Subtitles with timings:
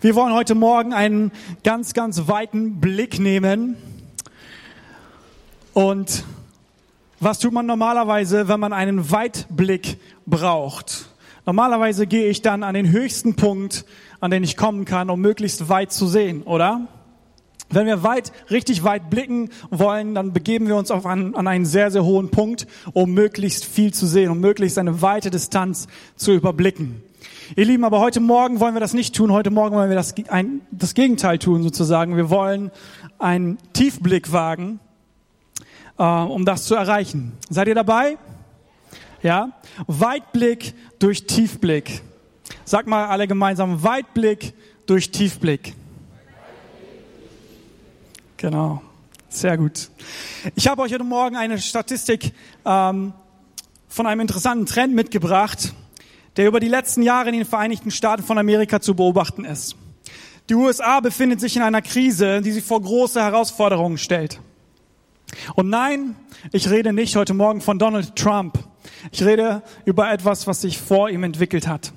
[0.00, 1.32] Wir wollen heute Morgen einen
[1.64, 3.76] ganz, ganz weiten Blick nehmen.
[5.72, 6.22] Und
[7.18, 11.08] was tut man normalerweise, wenn man einen Weitblick braucht?
[11.46, 13.84] Normalerweise gehe ich dann an den höchsten Punkt,
[14.20, 16.86] an den ich kommen kann, um möglichst weit zu sehen, oder?
[17.68, 21.66] Wenn wir weit, richtig weit blicken wollen, dann begeben wir uns auf einen, an einen
[21.66, 26.32] sehr, sehr hohen Punkt, um möglichst viel zu sehen, um möglichst eine weite Distanz zu
[26.32, 27.02] überblicken.
[27.56, 29.32] Ihr Lieben, aber heute Morgen wollen wir das nicht tun.
[29.32, 32.14] Heute Morgen wollen wir das, ein, das Gegenteil tun, sozusagen.
[32.14, 32.70] Wir wollen
[33.18, 34.80] einen Tiefblick wagen,
[35.98, 37.32] äh, um das zu erreichen.
[37.48, 38.18] Seid ihr dabei?
[39.22, 39.52] Ja?
[39.86, 42.02] Weitblick durch Tiefblick.
[42.66, 44.52] Sag mal alle gemeinsam, Weitblick
[44.84, 45.74] durch Tiefblick.
[48.36, 48.82] Genau.
[49.30, 49.88] Sehr gut.
[50.54, 52.32] Ich habe euch heute Morgen eine Statistik
[52.66, 53.14] ähm,
[53.88, 55.72] von einem interessanten Trend mitgebracht
[56.38, 59.76] der über die letzten Jahre in den Vereinigten Staaten von Amerika zu beobachten ist.
[60.48, 64.40] Die USA befindet sich in einer Krise, die sie vor große Herausforderungen stellt.
[65.56, 66.14] Und nein,
[66.52, 68.56] ich rede nicht heute Morgen von Donald Trump.
[69.10, 71.92] Ich rede über etwas, was sich vor ihm entwickelt hat.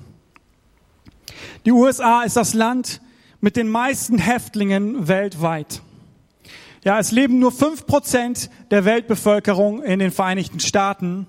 [1.64, 3.00] Die USA ist das Land
[3.40, 5.82] mit den meisten Häftlingen weltweit.
[6.84, 11.28] Ja, es leben nur fünf Prozent der Weltbevölkerung in den Vereinigten Staaten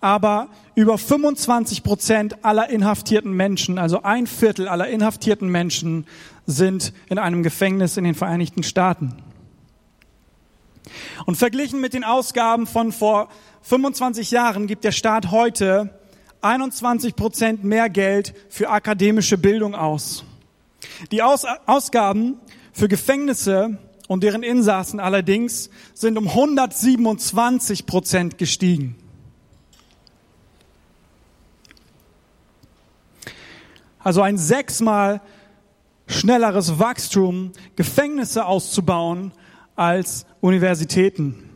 [0.00, 6.06] aber über 25 Prozent aller inhaftierten Menschen, also ein Viertel aller inhaftierten Menschen,
[6.46, 9.14] sind in einem Gefängnis in den Vereinigten Staaten.
[11.24, 13.28] Und verglichen mit den Ausgaben von vor
[13.62, 15.90] 25 Jahren gibt der Staat heute
[16.42, 20.24] 21 Prozent mehr Geld für akademische Bildung aus.
[21.10, 22.38] Die aus Ausgaben
[22.72, 28.96] für Gefängnisse und deren Insassen allerdings sind um 127 Prozent gestiegen.
[34.06, 35.20] Also ein sechsmal
[36.06, 39.32] schnelleres Wachstum, Gefängnisse auszubauen
[39.74, 41.50] als Universitäten.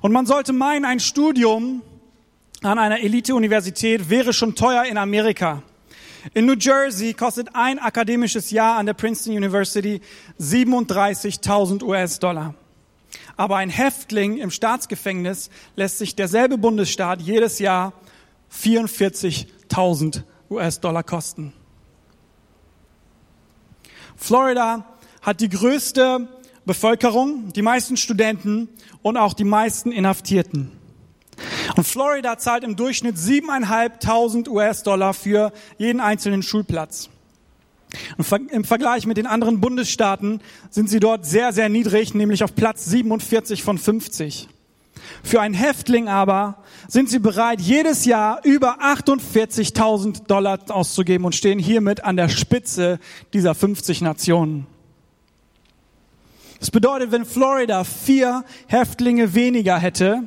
[0.00, 1.82] Und man sollte meinen, ein Studium
[2.62, 5.62] an einer Elite-Universität wäre schon teuer in Amerika.
[6.32, 10.00] In New Jersey kostet ein akademisches Jahr an der Princeton University
[10.40, 12.54] 37.000 US-Dollar.
[13.36, 17.92] Aber ein Häftling im Staatsgefängnis lässt sich derselbe Bundesstaat jedes Jahr
[18.50, 21.52] 44.000 US-Dollar kosten.
[24.16, 24.84] Florida
[25.20, 26.28] hat die größte
[26.64, 28.68] Bevölkerung, die meisten Studenten
[29.02, 30.70] und auch die meisten Inhaftierten.
[31.76, 37.08] Und Florida zahlt im Durchschnitt 7.500 US-Dollar für jeden einzelnen Schulplatz.
[38.16, 40.40] Und Im Vergleich mit den anderen Bundesstaaten
[40.70, 44.48] sind sie dort sehr, sehr niedrig, nämlich auf Platz 47 von 50.
[45.22, 46.58] Für einen Häftling aber
[46.88, 52.98] sind sie bereit, jedes Jahr über 48.000 Dollar auszugeben und stehen hiermit an der Spitze
[53.32, 54.66] dieser 50 Nationen.
[56.60, 60.22] Das bedeutet, wenn Florida vier Häftlinge weniger hätte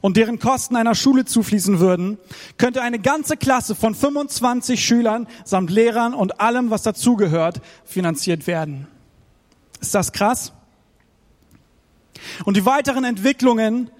[0.00, 2.18] und deren Kosten einer Schule zufließen würden,
[2.58, 8.86] könnte eine ganze Klasse von 25 Schülern samt Lehrern und allem, was dazugehört, finanziert werden.
[9.80, 10.52] Ist das krass?
[12.44, 13.90] Und die weiteren Entwicklungen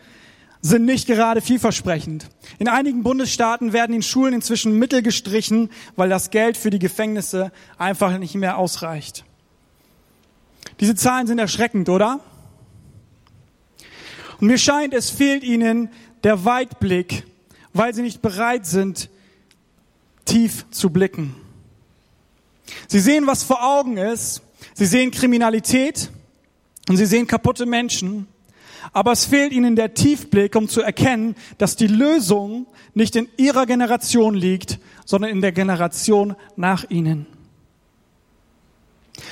[0.60, 2.28] sind nicht gerade vielversprechend.
[2.58, 7.52] In einigen Bundesstaaten werden in Schulen inzwischen Mittel gestrichen, weil das Geld für die Gefängnisse
[7.78, 9.24] einfach nicht mehr ausreicht.
[10.80, 12.20] Diese Zahlen sind erschreckend, oder?
[14.40, 15.88] Und mir scheint, es fehlt ihnen
[16.24, 17.24] der Weitblick,
[17.72, 19.08] weil sie nicht bereit sind,
[20.24, 21.34] tief zu blicken.
[22.88, 24.42] Sie sehen, was vor Augen ist.
[24.74, 26.10] Sie sehen Kriminalität
[26.88, 28.28] und sie sehen kaputte Menschen
[28.92, 33.66] aber es fehlt ihnen der Tiefblick, um zu erkennen, dass die Lösung nicht in ihrer
[33.66, 37.26] Generation liegt, sondern in der Generation nach ihnen.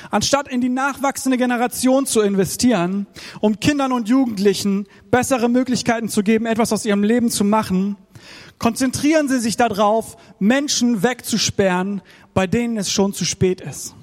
[0.09, 3.05] Anstatt in die nachwachsende Generation zu investieren,
[3.39, 7.95] um Kindern und Jugendlichen bessere Möglichkeiten zu geben, etwas aus ihrem Leben zu machen,
[8.57, 12.01] konzentrieren sie sich darauf, Menschen wegzusperren,
[12.33, 13.93] bei denen es schon zu spät ist.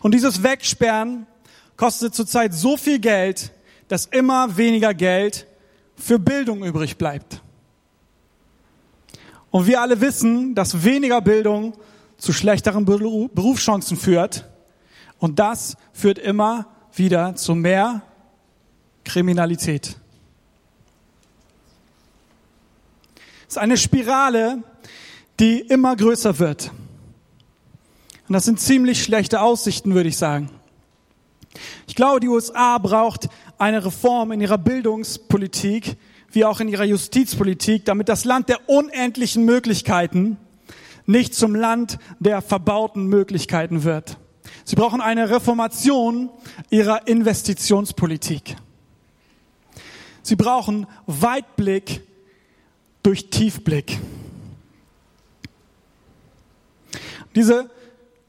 [0.00, 1.26] Und dieses Wegsperren
[1.82, 3.50] kostet zurzeit so viel Geld,
[3.88, 5.48] dass immer weniger Geld
[5.96, 7.42] für Bildung übrig bleibt.
[9.50, 11.76] Und wir alle wissen, dass weniger Bildung
[12.18, 14.48] zu schlechteren Berufschancen führt.
[15.18, 18.02] Und das führt immer wieder zu mehr
[19.04, 19.96] Kriminalität.
[23.48, 24.62] Es ist eine Spirale,
[25.40, 26.70] die immer größer wird.
[28.28, 30.48] Und das sind ziemlich schlechte Aussichten, würde ich sagen.
[31.86, 33.28] Ich glaube, die USA braucht
[33.58, 35.96] eine Reform in ihrer Bildungspolitik
[36.30, 40.38] wie auch in ihrer Justizpolitik, damit das Land der unendlichen Möglichkeiten
[41.04, 44.16] nicht zum Land der verbauten Möglichkeiten wird.
[44.64, 46.30] Sie brauchen eine Reformation
[46.70, 48.56] ihrer Investitionspolitik.
[50.22, 52.02] Sie brauchen Weitblick
[53.02, 53.98] durch Tiefblick.
[57.34, 57.70] Diese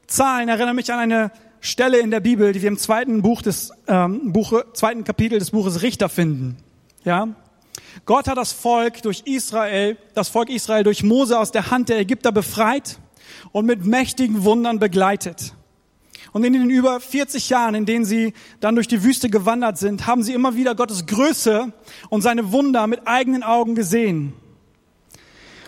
[0.06, 1.30] Zahlen erinnern mich an eine
[1.64, 5.50] Stelle in der Bibel, die wir im zweiten Buch des ähm, Buche, zweiten Kapitel des
[5.50, 6.58] Buches Richter finden.
[7.04, 7.28] Ja,
[8.04, 11.98] Gott hat das Volk durch Israel, das Volk Israel durch Mose aus der Hand der
[11.98, 12.98] Ägypter befreit
[13.50, 15.54] und mit mächtigen Wundern begleitet.
[16.32, 20.06] Und in den über 40 Jahren, in denen sie dann durch die Wüste gewandert sind,
[20.06, 21.72] haben sie immer wieder Gottes Größe
[22.10, 24.34] und seine Wunder mit eigenen Augen gesehen.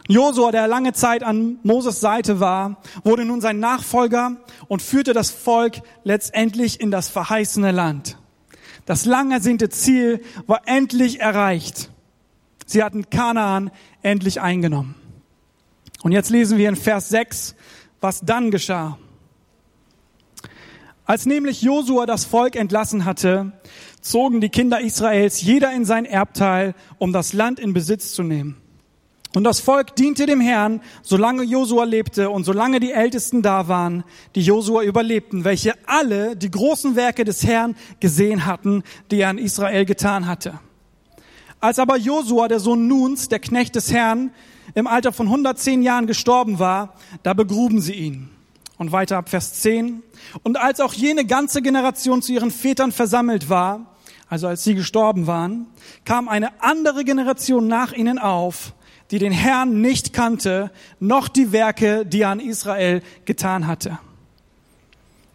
[0.08, 4.36] Josua, der lange Zeit an Moses Seite war, wurde nun sein Nachfolger
[4.68, 8.16] und führte das Volk letztendlich in das verheißene Land.
[8.84, 11.90] Das lang ersehnte Ziel war endlich erreicht.
[12.66, 13.70] Sie hatten Kanaan
[14.02, 14.94] endlich eingenommen.
[16.02, 17.56] Und jetzt lesen wir in Vers 6,
[18.00, 18.98] was dann geschah.
[21.04, 23.52] Als nämlich Josua das Volk entlassen hatte,
[24.00, 28.56] zogen die Kinder Israels jeder in sein Erbteil, um das Land in Besitz zu nehmen.
[29.36, 34.02] Und das Volk diente dem Herrn, solange Josua lebte und solange die Ältesten da waren,
[34.34, 39.36] die Josua überlebten, welche alle die großen Werke des Herrn gesehen hatten, die er an
[39.36, 40.58] Israel getan hatte.
[41.60, 44.30] Als aber Josua, der Sohn Nuns, der Knecht des Herrn,
[44.74, 48.30] im Alter von 110 Jahren gestorben war, da begruben sie ihn.
[48.78, 50.02] Und weiter ab Vers 10.
[50.44, 53.96] Und als auch jene ganze Generation zu ihren Vätern versammelt war,
[54.30, 55.66] also als sie gestorben waren,
[56.06, 58.72] kam eine andere Generation nach ihnen auf,
[59.10, 60.70] die den Herrn nicht kannte,
[61.00, 63.98] noch die Werke, die er an Israel getan hatte.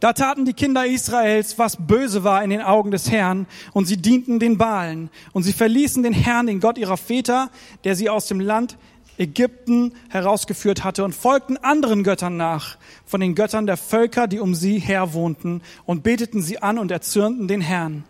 [0.02, 3.98] Da taten die Kinder Israels, was böse war in den Augen des Herrn, und sie
[3.98, 7.52] dienten den Baalen, und sie verließen den Herrn, den Gott ihrer Väter,
[7.84, 8.78] der sie aus dem Land
[9.20, 14.56] Ägypten herausgeführt hatte, und folgten anderen Göttern nach, von den Göttern der Völker, die um
[14.56, 18.04] sie her wohnten, und beteten sie an und erzürnten den Herrn.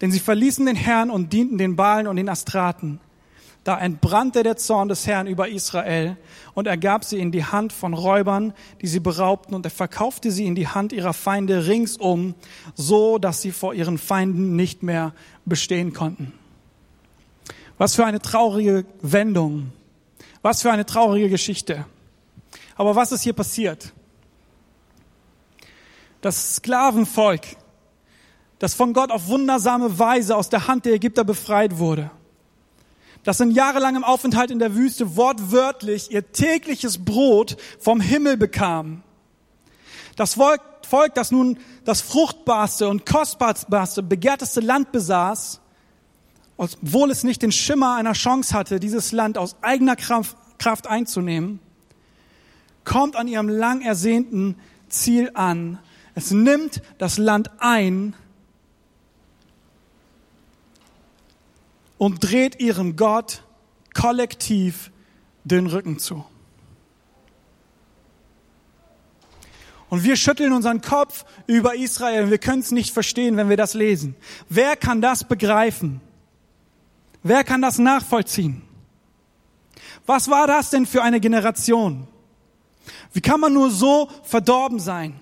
[0.00, 3.00] Denn sie verließen den Herrn und dienten den Baalen und den Astraten.
[3.66, 6.16] Da entbrannte der Zorn des Herrn über Israel
[6.54, 10.30] und er gab sie in die Hand von Räubern, die sie beraubten und er verkaufte
[10.30, 12.36] sie in die Hand ihrer Feinde ringsum,
[12.76, 15.14] so dass sie vor ihren Feinden nicht mehr
[15.46, 16.32] bestehen konnten.
[17.76, 19.72] Was für eine traurige Wendung.
[20.42, 21.86] Was für eine traurige Geschichte.
[22.76, 23.92] Aber was ist hier passiert?
[26.20, 27.42] Das Sklavenvolk,
[28.60, 32.12] das von Gott auf wundersame Weise aus der Hand der Ägypter befreit wurde,
[33.26, 39.02] das in jahrelangem Aufenthalt in der Wüste wortwörtlich ihr tägliches Brot vom Himmel bekam.
[40.14, 45.60] Das Volk, das nun das fruchtbarste und kostbarste, begehrteste Land besaß,
[46.56, 51.58] obwohl es nicht den Schimmer einer Chance hatte, dieses Land aus eigener Kraft, Kraft einzunehmen,
[52.84, 54.54] kommt an ihrem lang ersehnten
[54.88, 55.80] Ziel an.
[56.14, 58.14] Es nimmt das Land ein,
[61.98, 63.42] und dreht ihrem Gott
[63.94, 64.90] kollektiv
[65.44, 66.24] den Rücken zu.
[69.88, 73.56] Und wir schütteln unseren Kopf über Israel und wir können es nicht verstehen, wenn wir
[73.56, 74.16] das lesen.
[74.48, 76.00] Wer kann das begreifen?
[77.22, 78.62] Wer kann das nachvollziehen?
[80.04, 82.06] Was war das denn für eine Generation?
[83.12, 85.20] Wie kann man nur so verdorben sein?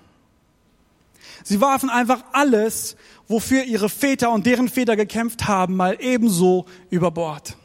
[1.43, 2.95] Sie warfen einfach alles,
[3.27, 7.57] wofür ihre Väter und deren Väter gekämpft haben, mal ebenso über Bord.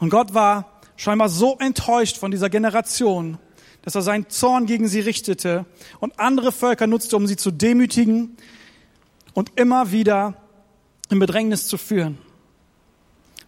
[0.00, 3.38] Und Gott war scheinbar so enttäuscht von dieser Generation,
[3.82, 5.66] dass er seinen Zorn gegen sie richtete
[6.00, 8.36] und andere Völker nutzte, um sie zu demütigen
[9.34, 10.34] und immer wieder
[11.10, 12.18] in Bedrängnis zu führen.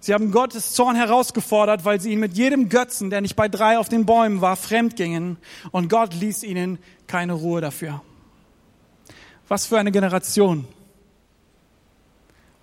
[0.00, 3.78] Sie haben Gottes Zorn herausgefordert, weil sie ihn mit jedem Götzen, der nicht bei drei
[3.78, 5.36] auf den Bäumen war, fremdgingen.
[5.72, 6.78] Und Gott ließ ihnen
[7.08, 8.02] keine Ruhe dafür.
[9.48, 10.66] Was für eine Generation.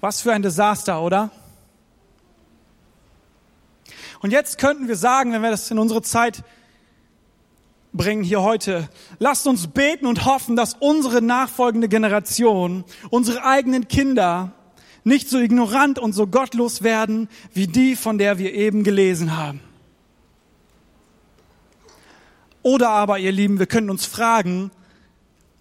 [0.02, 1.32] Was für ein Desaster, oder?
[4.22, 6.44] Und jetzt könnten wir sagen, wenn wir das in unsere Zeit
[7.94, 14.52] bringen hier heute, lasst uns beten und hoffen, dass unsere nachfolgende Generation, unsere eigenen Kinder
[15.04, 19.60] nicht so ignorant und so gottlos werden wie die, von der wir eben gelesen haben.
[22.62, 24.72] Oder aber, ihr Lieben, wir können uns fragen,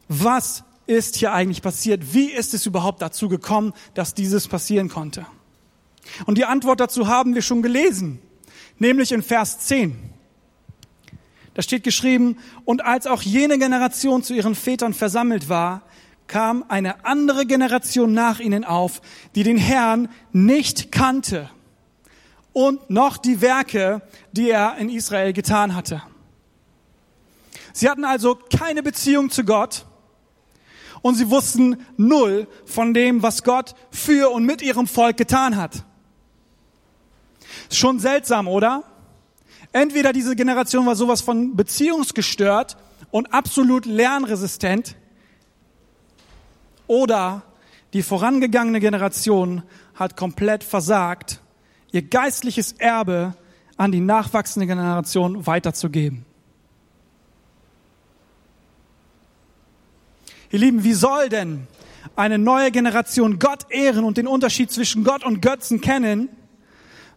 [0.09, 2.15] was ist hier eigentlich passiert?
[2.15, 5.27] Wie ist es überhaupt dazu gekommen, dass dieses passieren konnte?
[6.27, 8.21] Und die Antwort dazu haben wir schon gelesen,
[8.79, 9.97] nämlich in Vers 10.
[11.55, 15.83] Da steht geschrieben, und als auch jene Generation zu ihren Vätern versammelt war,
[16.27, 19.03] kam eine andere Generation nach ihnen auf,
[19.35, 21.51] die den Herrn nicht kannte
[22.53, 26.03] und noch die Werke, die er in Israel getan hatte.
[27.75, 29.87] Sie hatten also keine Beziehung zu Gott
[31.03, 35.85] und sie wussten null von dem, was Gott für und mit ihrem Volk getan hat.
[37.71, 38.85] Schon seltsam, oder?
[39.73, 42.77] Entweder diese Generation war sowas von beziehungsgestört
[43.11, 44.97] und absolut lernresistent,
[46.87, 47.43] oder
[47.95, 49.63] die vorangegangene Generation
[49.95, 51.41] hat komplett versagt,
[51.91, 53.35] ihr geistliches Erbe
[53.79, 56.27] an die nachwachsende Generation weiterzugeben.
[60.53, 61.67] Ihr Lieben, wie soll denn
[62.15, 66.29] eine neue Generation Gott ehren und den Unterschied zwischen Gott und Götzen kennen,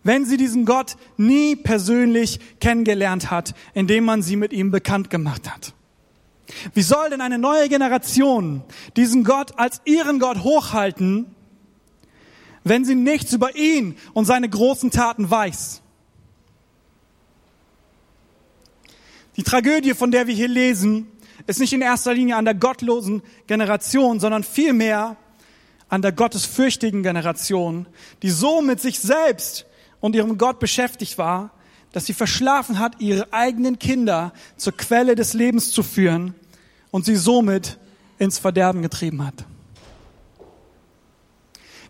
[0.03, 5.53] wenn sie diesen Gott nie persönlich kennengelernt hat, indem man sie mit ihm bekannt gemacht
[5.53, 5.73] hat?
[6.73, 8.63] Wie soll denn eine neue Generation
[8.95, 11.25] diesen Gott als ihren Gott hochhalten,
[12.63, 15.81] wenn sie nichts über ihn und seine großen Taten weiß?
[19.35, 21.07] Die Tragödie, von der wir hier lesen,
[21.47, 25.17] ist nicht in erster Linie an der gottlosen Generation, sondern vielmehr
[25.89, 27.85] an der gottesfürchtigen Generation,
[28.21, 29.65] die so mit sich selbst
[29.99, 31.51] und ihrem Gott beschäftigt war,
[31.91, 36.33] dass sie verschlafen hat, ihre eigenen Kinder zur Quelle des Lebens zu führen
[36.91, 37.77] und sie somit
[38.17, 39.45] ins Verderben getrieben hat.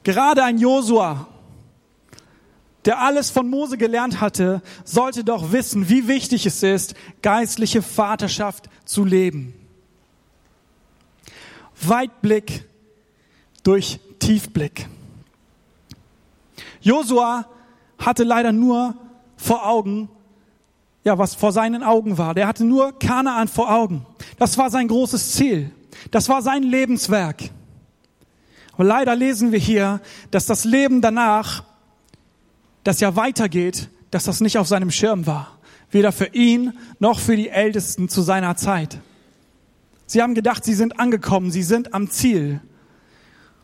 [0.04, 1.28] Gerade ein Josua,
[2.86, 8.70] der alles von Mose gelernt hatte, sollte doch wissen, wie wichtig es ist, geistliche Vaterschaft
[8.86, 9.54] zu leben.
[11.82, 12.66] Weitblick
[13.64, 14.88] durch Tiefblick.
[16.82, 17.48] Josua
[17.98, 18.96] hatte leider nur
[19.36, 20.10] vor Augen,
[21.04, 22.34] ja, was vor seinen Augen war.
[22.34, 24.06] Der hatte nur Kanaan vor Augen.
[24.38, 25.72] Das war sein großes Ziel.
[26.12, 27.50] Das war sein Lebenswerk.
[28.74, 30.02] Aber leider lesen wir hier,
[30.32, 31.64] dass das Leben danach
[32.86, 35.60] das ja weitergeht, dass das nicht auf seinem Schirm war.
[35.92, 39.00] Weder für ihn noch für die Ältesten zu seiner Zeit.
[40.06, 42.62] Sie haben gedacht, sie sind angekommen, sie sind am Ziel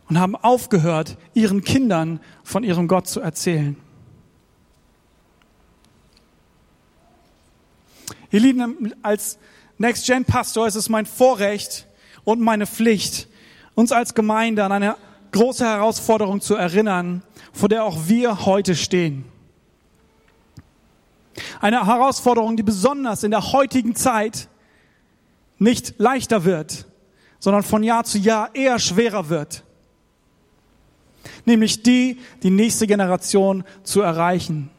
[0.10, 3.78] und haben aufgehört, ihren Kindern von ihrem Gott zu erzählen.
[8.32, 9.38] Ihr Lieben, als
[9.78, 11.88] Next Gen Pastor ist es mein Vorrecht
[12.24, 13.28] und meine Pflicht,
[13.76, 14.96] uns als Gemeinde an eine
[15.32, 17.24] große Herausforderung zu erinnern,
[17.54, 19.26] vor der auch wir heute stehen.
[21.60, 24.50] Eine Herausforderung, die besonders in der heutigen Zeit
[25.58, 26.86] nicht leichter wird,
[27.40, 29.64] sondern von Jahr zu Jahr eher schwerer wird.
[31.46, 34.70] Nämlich die, die nächste Generation zu erreichen.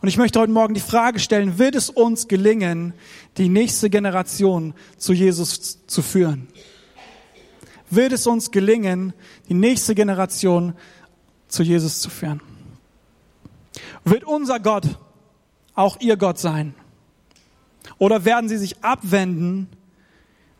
[0.00, 2.92] Und ich möchte heute Morgen die Frage stellen, wird es uns gelingen,
[3.38, 6.48] die nächste Generation zu Jesus zu führen?
[7.94, 9.12] Wird es uns gelingen,
[9.48, 10.74] die nächste Generation
[11.48, 12.40] zu Jesus zu führen.
[14.04, 14.98] Wird unser Gott
[15.74, 16.74] auch ihr Gott sein?
[17.98, 19.68] Oder werden sie sich abwenden,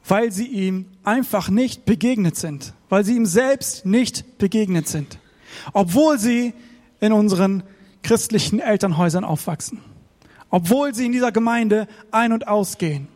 [0.07, 5.19] weil sie ihm einfach nicht begegnet sind, weil sie ihm selbst nicht begegnet sind,
[5.73, 6.53] obwohl sie
[7.01, 7.63] in unseren
[8.03, 9.81] christlichen Elternhäusern aufwachsen,
[10.51, 13.09] obwohl sie in dieser Gemeinde ein- und ausgehen.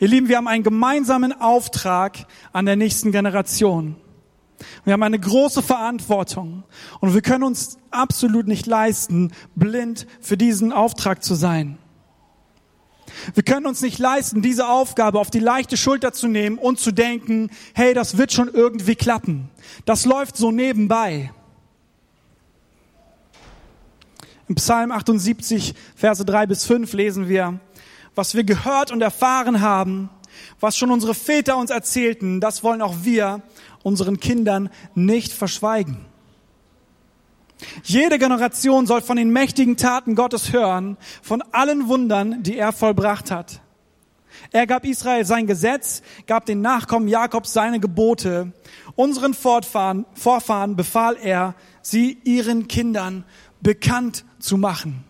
[0.00, 3.96] Ihr Lieben, wir haben einen gemeinsamen Auftrag an der nächsten Generation.
[4.84, 6.64] Wir haben eine große Verantwortung
[7.00, 11.76] und wir können uns absolut nicht leisten, blind für diesen Auftrag zu sein.
[13.34, 16.92] Wir können uns nicht leisten, diese Aufgabe auf die leichte Schulter zu nehmen und zu
[16.92, 19.50] denken, hey, das wird schon irgendwie klappen.
[19.84, 21.30] Das läuft so nebenbei.
[24.48, 27.60] Im Psalm 78, Verse 3 bis 5 lesen wir,
[28.14, 30.10] was wir gehört und erfahren haben,
[30.58, 33.42] was schon unsere Väter uns erzählten, das wollen auch wir
[33.82, 36.04] unseren Kindern nicht verschweigen.
[37.82, 43.30] Jede Generation soll von den mächtigen Taten Gottes hören, von allen Wundern, die er vollbracht
[43.30, 43.60] hat.
[44.52, 48.52] Er gab Israel sein Gesetz, gab den Nachkommen Jakobs seine Gebote.
[48.96, 53.24] Unseren Vorfahren, Vorfahren befahl er, sie ihren Kindern
[53.60, 55.04] bekannt zu machen.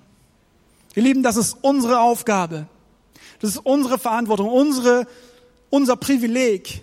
[0.95, 2.67] Ihr Lieben, das ist unsere Aufgabe.
[3.41, 5.07] Das ist unsere Verantwortung, unsere,
[5.71, 6.83] unser Privileg,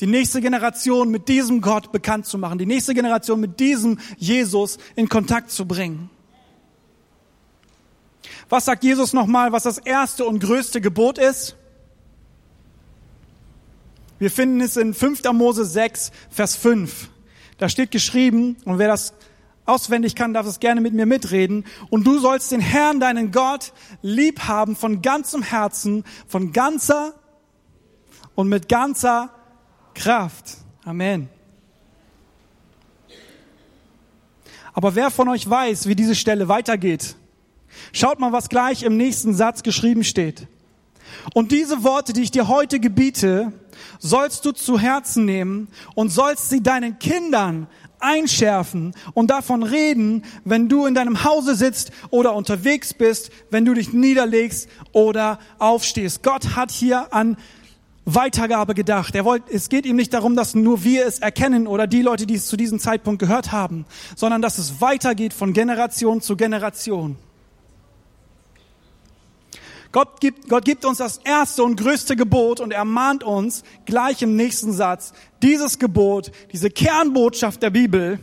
[0.00, 4.78] die nächste Generation mit diesem Gott bekannt zu machen, die nächste Generation mit diesem Jesus
[4.94, 6.10] in Kontakt zu bringen.
[8.48, 11.56] Was sagt Jesus nochmal, was das erste und größte Gebot ist?
[14.18, 15.24] Wir finden es in 5.
[15.32, 17.10] Mose 6, Vers 5.
[17.58, 19.14] Da steht geschrieben, und wer das
[19.66, 21.64] auswendig kann, darf es gerne mit mir mitreden.
[21.90, 27.14] Und du sollst den Herrn, deinen Gott, lieb haben von ganzem Herzen, von ganzer
[28.34, 29.30] und mit ganzer
[29.94, 30.58] Kraft.
[30.84, 31.28] Amen.
[34.72, 37.16] Aber wer von euch weiß, wie diese Stelle weitergeht?
[37.92, 40.46] Schaut mal, was gleich im nächsten Satz geschrieben steht.
[41.34, 43.52] Und diese Worte, die ich dir heute gebiete,
[43.98, 47.66] sollst du zu Herzen nehmen und sollst sie deinen Kindern
[47.98, 53.74] einschärfen und davon reden, wenn du in deinem Hause sitzt oder unterwegs bist, wenn du
[53.74, 56.22] dich niederlegst oder aufstehst.
[56.22, 57.36] Gott hat hier an
[58.04, 59.14] Weitergabe gedacht.
[59.16, 62.26] Er wollte, es geht ihm nicht darum, dass nur wir es erkennen oder die Leute,
[62.26, 63.84] die es zu diesem Zeitpunkt gehört haben,
[64.14, 67.16] sondern dass es weitergeht von Generation zu Generation.
[69.96, 74.20] Gott gibt, Gott gibt uns das erste und größte Gebot und er mahnt uns gleich
[74.20, 78.18] im nächsten Satz, dieses Gebot, diese Kernbotschaft der Bibel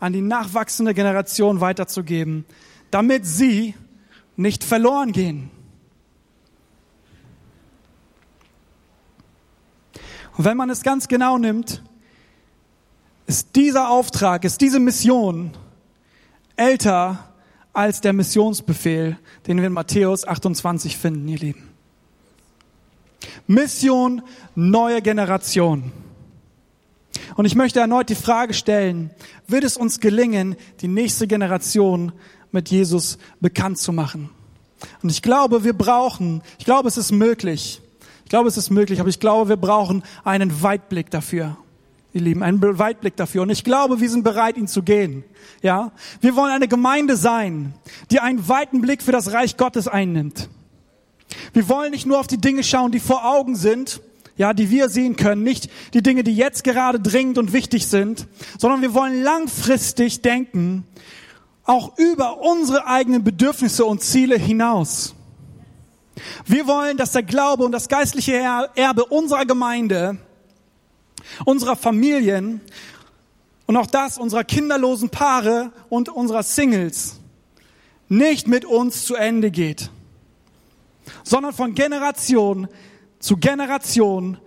[0.00, 2.44] an die nachwachsende Generation weiterzugeben,
[2.90, 3.76] damit sie
[4.34, 5.52] nicht verloren gehen.
[10.36, 11.84] Und wenn man es ganz genau nimmt,
[13.28, 15.52] ist dieser Auftrag, ist diese Mission
[16.56, 17.29] älter
[17.72, 21.68] als der Missionsbefehl, den wir in Matthäus 28 finden, ihr Lieben.
[23.46, 24.22] Mission,
[24.54, 25.92] neue Generation.
[27.36, 29.10] Und ich möchte erneut die Frage stellen,
[29.46, 32.12] wird es uns gelingen, die nächste Generation
[32.52, 34.30] mit Jesus bekannt zu machen?
[35.02, 37.80] Und ich glaube, wir brauchen, ich glaube, es ist möglich.
[38.24, 41.56] Ich glaube, es ist möglich, aber ich glaube, wir brauchen einen Weitblick dafür
[42.12, 43.42] ihr Lieben, einen Weitblick dafür.
[43.42, 45.24] Und ich glaube, wir sind bereit, ihn zu gehen.
[45.62, 47.74] Ja, wir wollen eine Gemeinde sein,
[48.10, 50.48] die einen weiten Blick für das Reich Gottes einnimmt.
[51.52, 54.00] Wir wollen nicht nur auf die Dinge schauen, die vor Augen sind,
[54.36, 58.26] ja, die wir sehen können, nicht die Dinge, die jetzt gerade dringend und wichtig sind,
[58.58, 60.84] sondern wir wollen langfristig denken,
[61.64, 65.14] auch über unsere eigenen Bedürfnisse und Ziele hinaus.
[66.46, 68.34] Wir wollen, dass der Glaube und das geistliche
[68.74, 70.18] Erbe unserer Gemeinde
[71.44, 72.60] unserer Familien
[73.66, 77.20] und auch das unserer kinderlosen Paare und unserer Singles
[78.08, 79.90] nicht mit uns zu Ende geht,
[81.22, 82.68] sondern von Generation
[83.20, 84.38] zu Generation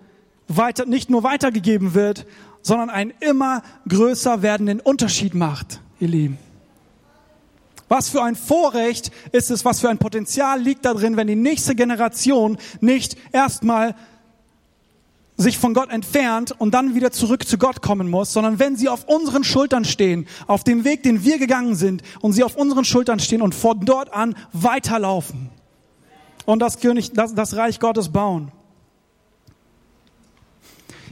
[0.48, 2.26] weiter, nicht nur weitergegeben wird,
[2.60, 6.38] sondern einen immer größer werdenden Unterschied macht, ihr Lieben.
[7.88, 11.36] Was für ein Vorrecht ist es, was für ein Potenzial liegt da drin, wenn die
[11.36, 13.94] nächste Generation nicht erstmal
[15.36, 18.88] sich von Gott entfernt und dann wieder zurück zu Gott kommen muss, sondern wenn sie
[18.88, 22.84] auf unseren Schultern stehen, auf dem Weg, den wir gegangen sind, und sie auf unseren
[22.84, 25.50] Schultern stehen und von dort an weiterlaufen
[26.46, 28.52] und das, König, das, das Reich Gottes bauen.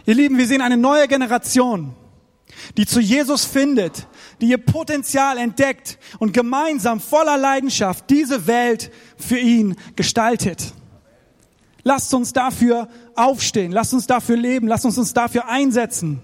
[0.06, 1.94] Ihr Lieben, wir sehen eine neue Generation,
[2.76, 4.06] die zu Jesus findet,
[4.40, 10.74] die ihr Potenzial entdeckt und gemeinsam voller Leidenschaft diese Welt für ihn gestaltet.
[11.84, 16.22] Lasst uns dafür aufstehen, lasst uns dafür leben, lasst uns uns dafür einsetzen.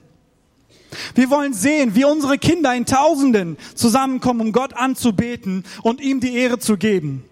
[1.15, 6.35] Wir wollen sehen, wie unsere Kinder in Tausenden zusammenkommen, um Gott anzubeten und ihm die
[6.35, 7.25] Ehre zu geben.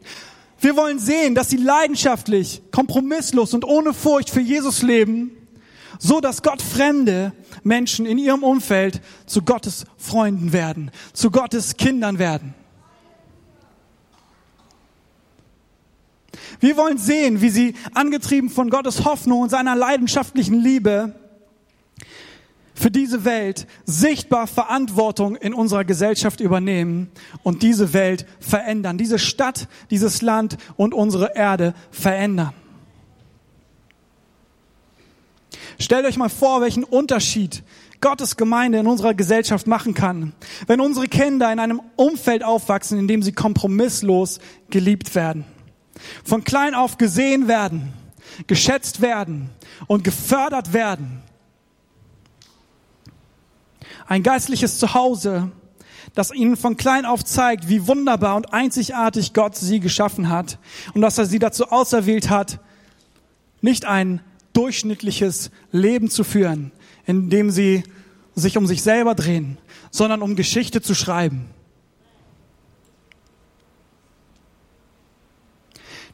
[0.60, 5.30] Wir wollen sehen, dass sie leidenschaftlich, kompromisslos und ohne Furcht für Jesus leben,
[5.98, 12.18] so dass Gott fremde Menschen in ihrem Umfeld zu Gottes Freunden werden, zu Gottes Kindern
[12.18, 12.54] werden.
[16.60, 21.14] Wir wollen sehen, wie sie angetrieben von Gottes Hoffnung und seiner leidenschaftlichen Liebe
[22.76, 27.10] für diese Welt sichtbar Verantwortung in unserer Gesellschaft übernehmen
[27.42, 32.52] und diese Welt verändern, diese Stadt, dieses Land und unsere Erde verändern.
[35.78, 37.62] Stellt euch mal vor, welchen Unterschied
[38.02, 40.34] Gottes Gemeinde in unserer Gesellschaft machen kann,
[40.66, 45.44] wenn unsere Kinder in einem Umfeld aufwachsen, in dem sie kompromisslos geliebt werden
[46.24, 47.92] von klein auf gesehen werden,
[48.46, 49.50] geschätzt werden
[49.86, 51.22] und gefördert werden.
[54.06, 55.50] Ein geistliches Zuhause,
[56.14, 60.58] das ihnen von klein auf zeigt, wie wunderbar und einzigartig Gott sie geschaffen hat
[60.94, 62.60] und dass er sie dazu auserwählt hat,
[63.60, 64.20] nicht ein
[64.52, 66.72] durchschnittliches Leben zu führen,
[67.04, 67.84] in dem sie
[68.34, 69.58] sich um sich selber drehen,
[69.90, 71.50] sondern um Geschichte zu schreiben.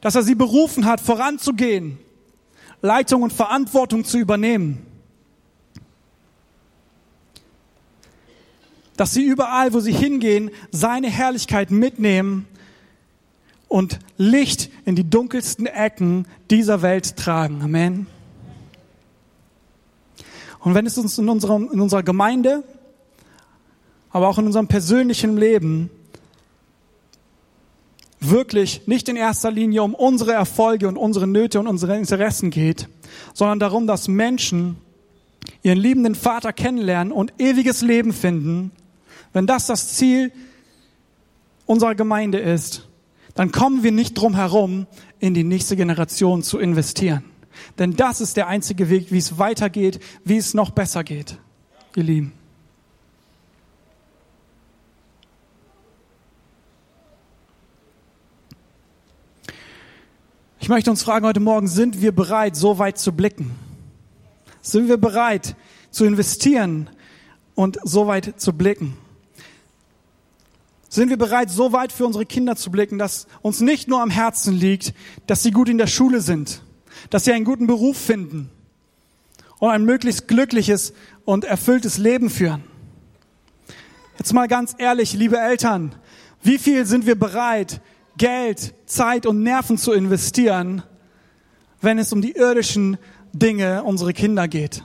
[0.03, 1.97] Dass er sie berufen hat, voranzugehen,
[2.81, 4.85] Leitung und Verantwortung zu übernehmen.
[8.97, 12.45] Dass sie überall, wo sie hingehen, seine Herrlichkeit mitnehmen
[13.69, 17.61] und Licht in die dunkelsten Ecken dieser Welt tragen.
[17.63, 18.07] Amen.
[20.59, 22.65] Und wenn es uns in, unserem, in unserer Gemeinde,
[24.11, 25.89] aber auch in unserem persönlichen Leben
[28.29, 32.87] wirklich nicht in erster Linie um unsere Erfolge und unsere Nöte und unsere Interessen geht,
[33.33, 34.77] sondern darum, dass Menschen
[35.61, 38.71] ihren liebenden Vater kennenlernen und ewiges Leben finden,
[39.33, 40.31] wenn das das Ziel
[41.65, 42.87] unserer Gemeinde ist,
[43.35, 44.85] dann kommen wir nicht drum herum,
[45.19, 47.23] in die nächste Generation zu investieren.
[47.79, 51.37] Denn das ist der einzige Weg, wie es weitergeht, wie es noch besser geht,
[51.95, 52.33] ihr Lieben.
[60.63, 63.51] Ich möchte uns fragen heute Morgen, sind wir bereit, so weit zu blicken?
[64.61, 65.57] Sind wir bereit
[65.91, 66.89] zu investieren
[67.53, 68.95] und so weit zu blicken?
[70.87, 74.09] Sind wir bereit, so weit für unsere Kinder zu blicken, dass uns nicht nur am
[74.09, 74.93] Herzen liegt,
[75.27, 76.61] dass sie gut in der Schule sind,
[77.09, 78.49] dass sie einen guten Beruf finden
[79.59, 80.93] und ein möglichst glückliches
[81.25, 82.63] und erfülltes Leben führen?
[84.17, 85.93] Jetzt mal ganz ehrlich, liebe Eltern,
[86.41, 87.81] wie viel sind wir bereit,
[88.17, 90.83] Geld, Zeit und Nerven zu investieren,
[91.81, 92.97] wenn es um die irdischen
[93.33, 94.83] Dinge unserer Kinder geht.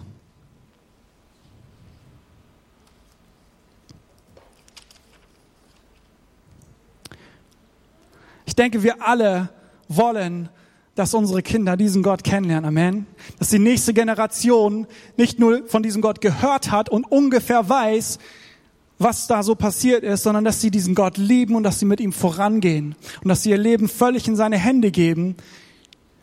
[8.47, 9.51] Ich denke, wir alle
[9.89, 10.49] wollen,
[10.95, 12.67] dass unsere Kinder diesen Gott kennenlernen.
[12.67, 13.07] Amen.
[13.39, 18.19] Dass die nächste Generation nicht nur von diesem Gott gehört hat und ungefähr weiß,
[18.99, 22.01] was da so passiert ist, sondern dass sie diesen Gott lieben und dass sie mit
[22.01, 25.37] ihm vorangehen und dass sie ihr Leben völlig in seine Hände geben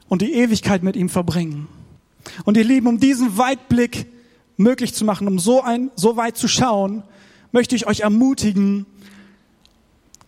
[0.09, 1.67] und die Ewigkeit mit ihm verbringen.
[2.43, 4.07] Und ihr Lieben, um diesen Weitblick
[4.57, 7.03] möglich zu machen, um so ein, so weit zu schauen,
[7.51, 8.85] möchte ich euch ermutigen,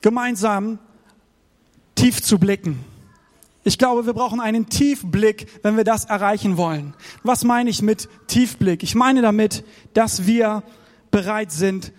[0.02, 0.80] gemeinsam
[1.96, 2.80] tief zu blicken.
[3.64, 6.94] Ich glaube, wir brauchen einen Tiefblick, wenn wir das erreichen wollen.
[7.24, 8.82] Was meine ich mit Tiefblick?
[8.84, 10.64] Ich meine damit, dass wir
[11.12, 11.92] bereit sind,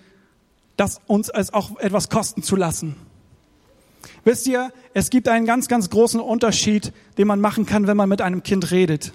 [0.79, 2.97] das uns es auch etwas kosten zu lassen.
[4.25, 8.09] Wisst ihr, es gibt einen ganz, ganz großen Unterschied, den man machen kann, wenn man
[8.09, 9.13] mit einem Kind redet.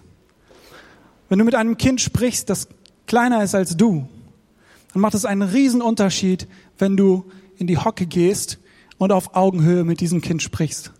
[1.30, 2.68] Wenn du mit einem Kind sprichst, das
[3.08, 4.08] kleiner ist als du,
[4.92, 6.48] dann macht es einen riesen Unterschied,
[6.78, 8.60] wenn du in die Hocke gehst
[8.98, 10.92] und auf Augenhöhe mit diesem Kind sprichst.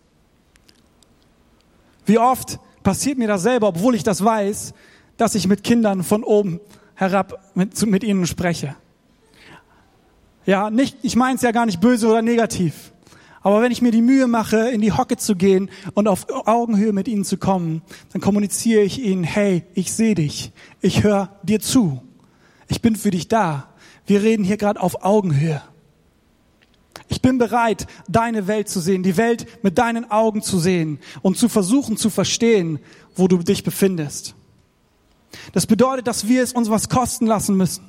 [2.06, 4.74] Wie oft passiert mir das selber, obwohl ich das weiß,
[5.18, 6.60] dass ich mit Kindern von oben
[6.96, 8.76] herab mit, mit ihnen spreche.
[10.46, 12.92] Ja, nicht, ich meine es ja gar nicht böse oder negativ.
[13.42, 16.94] Aber wenn ich mir die Mühe mache, in die Hocke zu gehen und auf Augenhöhe
[16.94, 17.82] mit ihnen zu kommen,
[18.14, 22.02] dann kommuniziere ich ihnen, hey, ich sehe dich, ich höre dir zu,
[22.70, 23.70] ich bin für dich da.
[24.06, 25.62] Wir reden hier gerade auf Augenhöhe.
[27.10, 31.38] Ich bin bereit, deine Welt zu sehen, die Welt mit deinen Augen zu sehen und
[31.38, 32.80] zu versuchen zu verstehen,
[33.16, 34.36] wo du dich befindest.
[35.54, 37.84] Das bedeutet, dass wir es uns was kosten lassen müssen.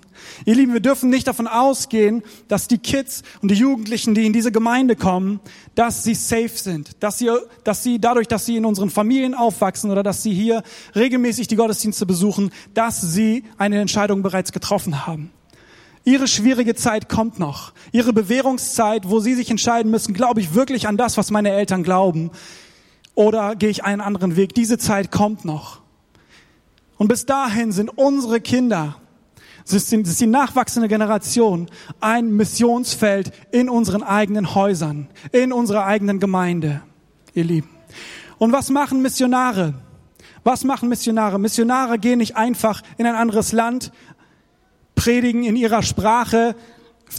[0.45, 4.33] Ihr Lieben, wir dürfen nicht davon ausgehen, dass die Kids und die Jugendlichen, die in
[4.33, 5.41] diese Gemeinde kommen,
[5.75, 7.31] dass sie safe sind, dass sie,
[7.65, 10.63] dass sie dadurch, dass sie in unseren Familien aufwachsen oder dass sie hier
[10.95, 15.31] regelmäßig die Gottesdienste besuchen, dass sie eine Entscheidung bereits getroffen haben.
[16.05, 17.73] Ihre schwierige Zeit kommt noch.
[17.91, 21.83] Ihre Bewährungszeit, wo sie sich entscheiden müssen, glaube ich wirklich an das, was meine Eltern
[21.83, 22.31] glauben,
[23.15, 24.55] oder gehe ich einen anderen Weg.
[24.55, 25.84] Diese Zeit kommt noch.
[27.05, 28.97] Und bis dahin sind unsere Kinder
[29.67, 31.69] es ist die nachwachsende Generation
[32.01, 36.81] ein Missionsfeld in unseren eigenen Häusern, in unserer eigenen Gemeinde,
[37.35, 37.69] ihr Lieben.
[38.39, 39.75] Und was machen Missionare?
[40.45, 41.39] Was machen Missionare?
[41.39, 43.93] Missionare gehen nicht einfach in ein anderes Land,
[44.95, 46.57] predigen in ihrer Sprache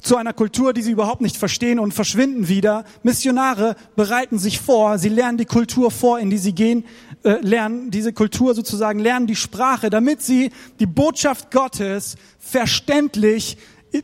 [0.02, 2.86] zu einer Kultur, die sie überhaupt nicht verstehen und verschwinden wieder.
[3.04, 6.86] Missionare bereiten sich vor, sie lernen die Kultur vor, in die sie gehen,
[7.24, 13.58] äh, lernen diese Kultur sozusagen, lernen die Sprache, damit sie die Botschaft Gottes verständlich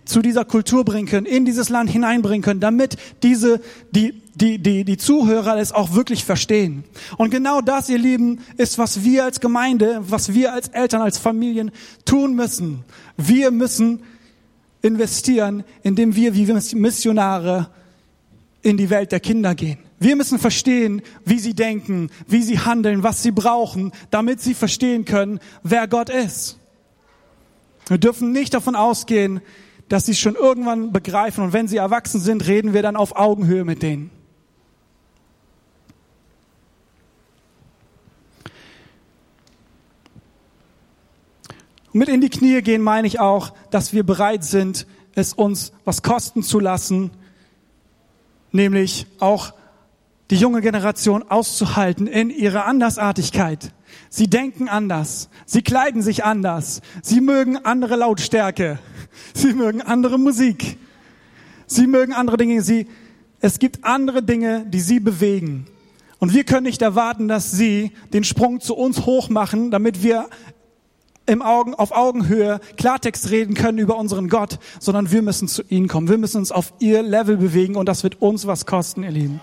[0.05, 4.83] zu dieser Kultur bringen können, in dieses Land hineinbringen können, damit diese, die, die, die,
[4.85, 6.83] die Zuhörer es auch wirklich verstehen.
[7.17, 11.17] Und genau das, ihr Lieben, ist, was wir als Gemeinde, was wir als Eltern, als
[11.17, 11.71] Familien
[12.05, 12.83] tun müssen.
[13.17, 14.01] Wir müssen
[14.81, 17.69] investieren, indem wir wie Missionare
[18.61, 19.79] in die Welt der Kinder gehen.
[19.99, 25.05] Wir müssen verstehen, wie sie denken, wie sie handeln, was sie brauchen, damit sie verstehen
[25.05, 26.57] können, wer Gott ist.
[27.87, 29.41] Wir dürfen nicht davon ausgehen,
[29.89, 33.65] dass sie schon irgendwann begreifen und wenn sie erwachsen sind, reden wir dann auf Augenhöhe
[33.65, 34.09] mit denen.
[41.93, 46.03] Mit in die Knie gehen meine ich auch, dass wir bereit sind, es uns was
[46.03, 47.11] kosten zu lassen,
[48.51, 49.53] nämlich auch
[50.29, 53.73] die junge Generation auszuhalten in ihrer Andersartigkeit.
[54.09, 58.79] Sie denken anders, sie kleiden sich anders, sie mögen andere Lautstärke,
[59.33, 60.77] sie mögen andere Musik,
[61.67, 62.87] sie mögen andere Dinge, sie,
[63.41, 65.67] es gibt andere Dinge, die sie bewegen.
[66.19, 70.29] Und wir können nicht erwarten, dass sie den Sprung zu uns hoch machen, damit wir
[71.31, 75.87] im Augen, auf Augenhöhe Klartext reden können über unseren Gott, sondern wir müssen zu ihnen
[75.87, 76.09] kommen.
[76.09, 79.39] Wir müssen uns auf ihr Level bewegen und das wird uns was kosten, ihr Lieben.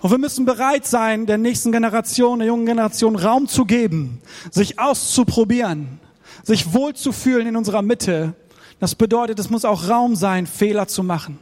[0.00, 4.20] Und wir müssen bereit sein, der nächsten Generation, der jungen Generation Raum zu geben,
[4.52, 5.98] sich auszuprobieren,
[6.44, 8.34] sich wohlzufühlen in unserer Mitte.
[8.78, 11.40] Das bedeutet, es muss auch Raum sein, Fehler zu machen.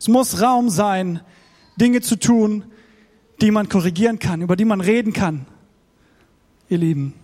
[0.00, 1.20] Es muss Raum sein,
[1.76, 2.64] Dinge zu tun,
[3.40, 5.46] die man korrigieren kann, über die man reden kann.
[6.68, 7.14] Ihr Lieben.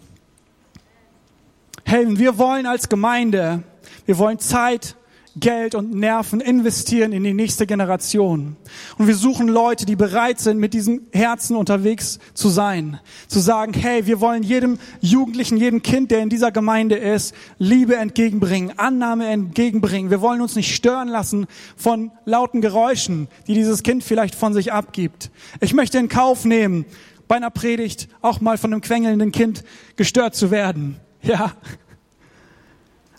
[1.85, 3.62] Hey, wir wollen als Gemeinde,
[4.07, 4.96] wir wollen Zeit
[5.38, 8.57] Geld und Nerven investieren in die nächste Generation.
[8.96, 12.99] Und wir suchen Leute, die bereit sind, mit diesem Herzen unterwegs zu sein.
[13.29, 17.96] Zu sagen, hey, wir wollen jedem Jugendlichen, jedem Kind, der in dieser Gemeinde ist, Liebe
[17.96, 20.11] entgegenbringen, Annahme entgegenbringen.
[20.11, 21.46] Wir wollen uns nicht stören lassen
[21.77, 25.31] von lauten Geräuschen, die dieses Kind vielleicht von sich abgibt.
[25.61, 26.87] Ich möchte in Kauf nehmen,
[27.29, 29.64] bei einer Predigt auch mal von einem quengelnden Kind
[29.96, 30.96] gestört zu werden.
[31.22, 31.53] Ja,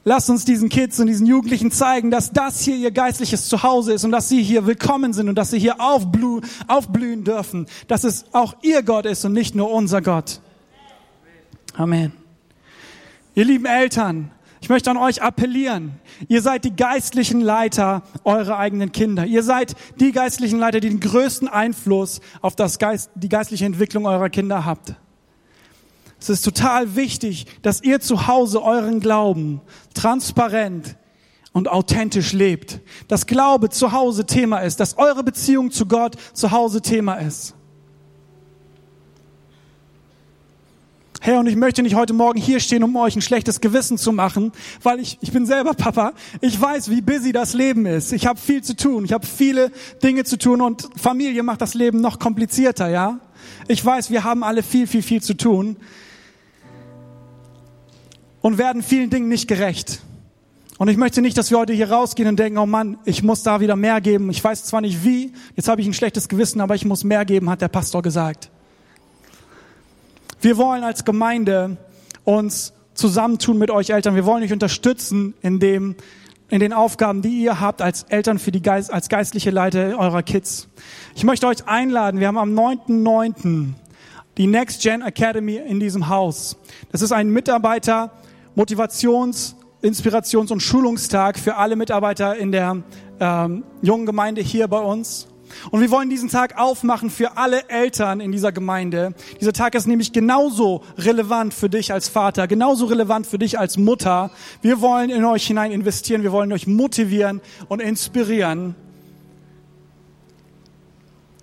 [0.07, 4.05] Lasst uns diesen Kids und diesen Jugendlichen zeigen, dass das hier ihr geistliches Zuhause ist
[4.05, 8.23] und dass sie hier willkommen sind und dass sie hier aufblühen, aufblühen dürfen, dass es
[8.31, 10.39] auch ihr Gott ist und nicht nur unser Gott.
[11.75, 12.13] Amen.
[13.35, 15.99] Ihr lieben Eltern, ich möchte an euch appellieren.
[16.29, 19.25] Ihr seid die geistlichen Leiter eurer eigenen Kinder.
[19.25, 24.05] Ihr seid die geistlichen Leiter, die den größten Einfluss auf das Geist, die geistliche Entwicklung
[24.05, 24.95] eurer Kinder habt.
[26.19, 29.61] Es ist total wichtig, dass ihr zu Hause euren Glauben
[29.93, 30.95] transparent
[31.53, 32.79] und authentisch lebt.
[33.07, 37.53] Dass Glaube zu Hause Thema ist, dass eure Beziehung zu Gott zu Hause Thema ist.
[41.19, 44.11] Herr, und ich möchte nicht heute Morgen hier stehen, um euch ein schlechtes Gewissen zu
[44.11, 46.13] machen, weil ich, ich bin selber Papa.
[46.41, 48.13] Ich weiß, wie busy das Leben ist.
[48.13, 49.03] Ich habe viel zu tun.
[49.03, 53.19] Ich habe viele Dinge zu tun und Familie macht das Leben noch komplizierter, ja?
[53.67, 55.75] Ich weiß, wir haben alle viel, viel, viel zu tun
[58.47, 59.99] und werden vielen Dingen nicht gerecht.
[60.77, 63.43] Und ich möchte nicht, dass wir heute hier rausgehen und denken, oh Mann, ich muss
[63.43, 64.29] da wieder mehr geben.
[64.29, 67.25] Ich weiß zwar nicht wie, jetzt habe ich ein schlechtes Gewissen, aber ich muss mehr
[67.25, 68.49] geben, hat der Pastor gesagt.
[70.39, 71.75] Wir wollen als Gemeinde
[72.23, 74.15] uns zusammentun mit euch Eltern.
[74.15, 75.97] Wir wollen euch unterstützen in dem,
[76.49, 80.23] in den Aufgaben, die ihr habt als Eltern für die Geist, als geistliche Leiter eurer
[80.23, 80.69] Kids.
[81.15, 82.21] Ich möchte euch einladen.
[82.21, 83.73] Wir haben am 9.9.
[84.37, 86.55] die Next Gen Academy in diesem Haus.
[86.93, 88.13] Das ist ein Mitarbeiter,
[88.57, 92.81] Motivations-, Inspirations- und Schulungstag für alle Mitarbeiter in der
[93.19, 95.27] ähm, jungen Gemeinde hier bei uns.
[95.69, 99.13] Und wir wollen diesen Tag aufmachen für alle Eltern in dieser Gemeinde.
[99.39, 103.77] Dieser Tag ist nämlich genauso relevant für dich als Vater, genauso relevant für dich als
[103.77, 104.31] Mutter.
[104.63, 108.73] Wir wollen in euch hinein investieren, wir wollen euch motivieren und inspirieren,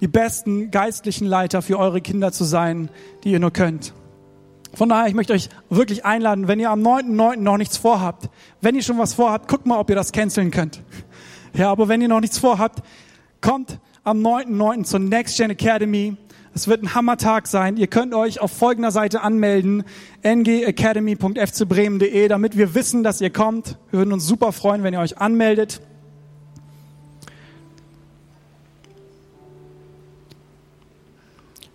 [0.00, 2.90] die besten geistlichen Leiter für eure Kinder zu sein,
[3.22, 3.94] die ihr nur könnt.
[4.74, 7.36] Von daher, ich möchte euch wirklich einladen, wenn ihr am 9.9.
[7.36, 8.28] noch nichts vorhabt,
[8.60, 10.82] wenn ihr schon was vorhabt, guckt mal, ob ihr das canceln könnt.
[11.54, 12.82] Ja, aber wenn ihr noch nichts vorhabt,
[13.40, 14.82] kommt am 9.9.
[14.82, 16.16] zur Next Gen Academy.
[16.54, 17.76] Es wird ein Hammertag sein.
[17.76, 19.84] Ihr könnt euch auf folgender Seite anmelden,
[20.24, 23.78] ngacademy.fcbremen.de, damit wir wissen, dass ihr kommt.
[23.90, 25.80] Wir würden uns super freuen, wenn ihr euch anmeldet.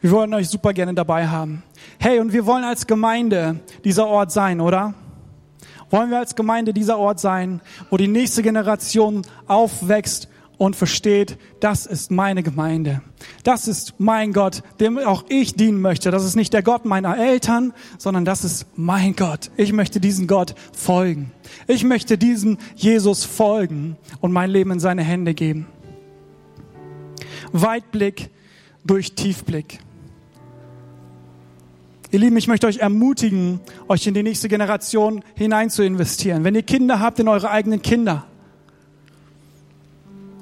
[0.01, 1.63] Wir wollen euch super gerne dabei haben.
[2.01, 4.93] Hey, und wir wollen als Gemeinde dieser Ort sein, oder?
[5.89, 7.59] Wollen wir als Gemeinde dieser Ort sein,
[7.89, 13.01] wo die nächste Generation aufwächst und versteht, das ist meine Gemeinde.
[13.43, 16.09] Das ist mein Gott, dem auch ich dienen möchte.
[16.09, 19.51] Das ist nicht der Gott meiner Eltern, sondern das ist mein Gott.
[19.57, 21.33] Ich möchte diesen Gott folgen.
[21.67, 25.67] Ich möchte diesem Jesus folgen und mein Leben in seine Hände geben.
[27.51, 28.29] Weitblick
[28.85, 29.79] durch Tiefblick.
[32.11, 36.43] Ihr Lieben, ich möchte euch ermutigen, euch in die nächste Generation hinein zu investieren.
[36.43, 38.25] Wenn ihr Kinder habt, in eure eigenen Kinder.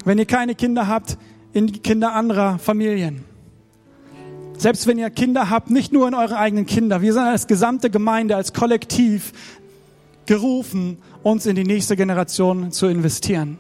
[0.06, 1.18] Wenn ihr keine Kinder habt,
[1.52, 3.26] in die Kinder anderer Familien.
[4.58, 7.02] Selbst wenn ihr Kinder habt, nicht nur in eure eigenen Kinder.
[7.02, 9.34] Wir sind als gesamte Gemeinde, als Kollektiv
[10.26, 13.60] gerufen, uns in die nächste Generation zu investieren.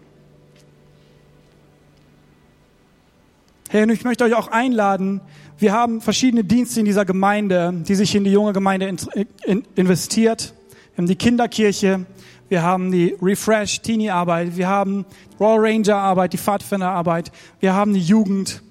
[3.69, 5.19] Hey, und ich möchte euch auch einladen,
[5.57, 8.95] wir haben verschiedene Dienste in dieser Gemeinde, die sich in die junge Gemeinde
[9.75, 10.53] investiert.
[10.93, 12.05] Wir haben die Kinderkirche,
[12.47, 15.05] wir haben die Refresh Teenie Arbeit, wir haben
[15.37, 18.63] Royal Ranger Arbeit, die Pfadfinder Arbeit, wir haben die Jugend.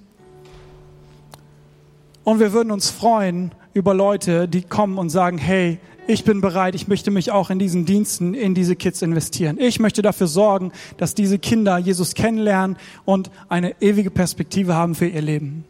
[2.23, 6.75] Und wir würden uns freuen über Leute, die kommen und sagen, hey, ich bin bereit,
[6.75, 9.57] ich möchte mich auch in diesen Diensten, in diese Kids investieren.
[9.59, 15.07] Ich möchte dafür sorgen, dass diese Kinder Jesus kennenlernen und eine ewige Perspektive haben für
[15.07, 15.65] ihr Leben.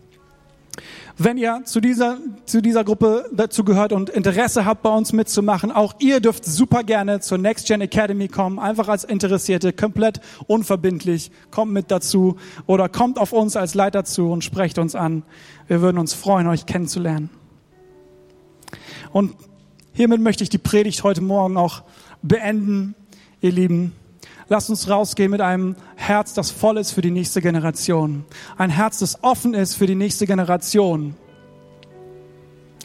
[1.19, 5.71] Wenn ihr zu dieser, zu dieser Gruppe dazu gehört und Interesse habt, bei uns mitzumachen,
[5.71, 11.31] auch ihr dürft super gerne zur Next Gen Academy kommen, einfach als Interessierte, komplett unverbindlich,
[11.49, 15.23] kommt mit dazu oder kommt auf uns als Leiter zu und sprecht uns an.
[15.67, 17.31] Wir würden uns freuen, euch kennenzulernen.
[19.11, 19.33] Und
[19.97, 21.81] hiermit möchte ich die Predigt heute Morgen auch
[22.21, 22.93] beenden,
[23.41, 23.93] ihr Lieben.
[24.47, 28.23] Lasst uns rausgehen mit einem Herz, das voll ist für die nächste Generation.
[28.57, 31.15] Ein Herz, das offen ist für die nächste Generation.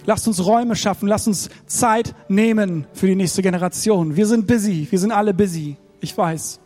[0.06, 4.16] Lasst uns Räume schaffen, lasst uns Zeit nehmen für die nächste Generation.
[4.16, 6.60] Wir sind busy, wir sind alle busy, ich weiß.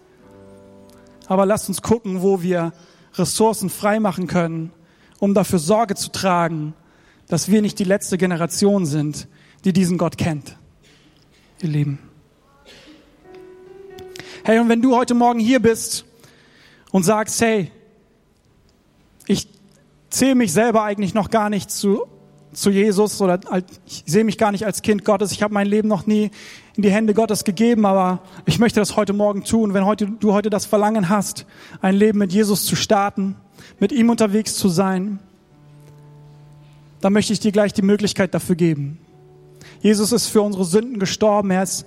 [1.27, 2.73] Aber lasst uns gucken, wo wir
[3.15, 4.71] Ressourcen freimachen können,
[5.19, 6.73] um dafür Sorge zu tragen,
[7.27, 9.27] dass wir nicht die letzte Generation sind,
[9.67, 10.57] die diesen Gott kennt.
[11.61, 11.99] Ihr Lieben.
[14.45, 16.05] Hey, und wenn du heute Morgen hier bist
[16.93, 17.73] und sagst, hey,
[19.27, 19.49] ich
[20.09, 22.07] zähle mich selber eigentlich noch gar nicht zu,
[22.53, 23.41] zu Jesus oder
[23.87, 26.31] ich sehe mich gar nicht als Kind Gottes, ich habe mein Leben noch nie
[26.77, 29.75] in die Hände Gottes gegeben, aber ich möchte das heute Morgen tun.
[29.75, 31.45] Wenn heute, du heute das Verlangen hast,
[31.81, 33.35] ein Leben mit Jesus zu starten,
[33.81, 35.19] mit ihm unterwegs zu sein,
[37.01, 39.01] dann möchte ich dir gleich die Möglichkeit dafür geben.
[39.81, 41.51] Jesus ist für unsere Sünden gestorben.
[41.51, 41.87] Er ist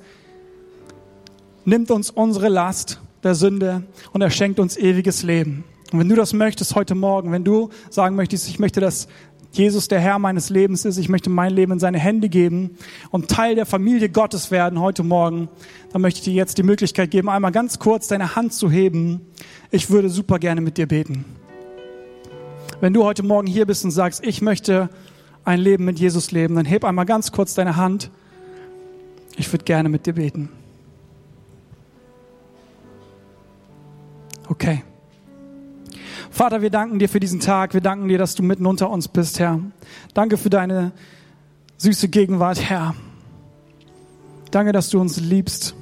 [1.66, 5.64] nimmt uns unsere Last der Sünde und er schenkt uns ewiges Leben.
[5.92, 9.08] Und wenn du das möchtest heute Morgen, wenn du sagen möchtest, ich möchte, dass
[9.52, 12.78] Jesus der Herr meines Lebens ist, ich möchte mein Leben in seine Hände geben
[13.10, 15.50] und Teil der Familie Gottes werden heute Morgen,
[15.92, 19.22] dann möchte ich dir jetzt die Möglichkeit geben, einmal ganz kurz deine Hand zu heben.
[19.72, 21.26] Ich würde super gerne mit dir beten.
[22.80, 24.90] Wenn du heute Morgen hier bist und sagst, ich möchte
[25.50, 28.12] ein Leben mit Jesus leben, dann heb einmal ganz kurz deine Hand.
[29.36, 30.50] Ich würde gerne mit dir beten.
[34.48, 34.84] Okay.
[36.30, 37.74] Vater, wir danken dir für diesen Tag.
[37.74, 39.60] Wir danken dir, dass du mitten unter uns bist, Herr.
[40.14, 40.92] Danke für deine
[41.78, 42.94] süße Gegenwart, Herr.
[44.52, 45.74] Danke, dass du uns liebst,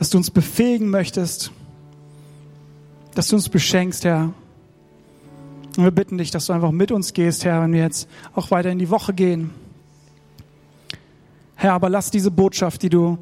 [0.00, 1.52] dass du uns befähigen möchtest,
[3.14, 4.32] dass du uns beschenkst, Herr.
[5.76, 8.50] Und wir bitten dich, dass du einfach mit uns gehst, Herr, wenn wir jetzt auch
[8.50, 9.50] weiter in die Woche gehen.
[11.56, 13.18] Herr, aber lass diese Botschaft, die du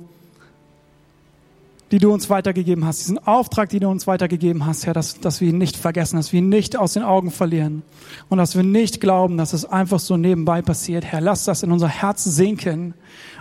[1.92, 5.42] die du uns weitergegeben hast, diesen Auftrag, den du uns weitergegeben hast, Herr, dass, dass
[5.42, 7.82] wir ihn nicht vergessen, dass wir ihn nicht aus den Augen verlieren
[8.30, 11.04] und dass wir nicht glauben, dass es einfach so nebenbei passiert.
[11.04, 12.94] Herr, lass das in unser Herz sinken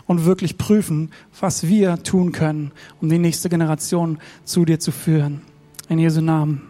[0.05, 5.41] und wirklich prüfen, was wir tun können, um die nächste Generation zu dir zu führen.
[5.87, 6.61] In Jesu Namen.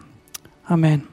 [0.64, 1.11] Amen.